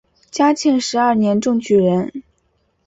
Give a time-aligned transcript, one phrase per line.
[0.31, 2.23] 嘉庆十二年中举人。